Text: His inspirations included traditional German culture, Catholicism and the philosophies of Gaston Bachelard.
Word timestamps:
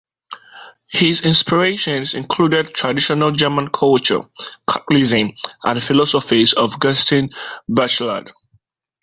His 0.89 1.21
inspirations 1.21 2.15
included 2.15 2.73
traditional 2.73 3.29
German 3.31 3.67
culture, 3.67 4.21
Catholicism 4.65 5.33
and 5.63 5.79
the 5.79 5.85
philosophies 5.85 6.53
of 6.53 6.79
Gaston 6.79 7.29
Bachelard. 7.69 8.31